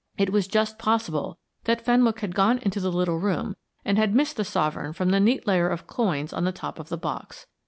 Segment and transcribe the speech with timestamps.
[0.17, 3.55] It was just possible that Fenwick had gone into the little room
[3.85, 6.89] and had missed the sovereign from the neat layer of coins on the top of
[6.89, 7.45] the box.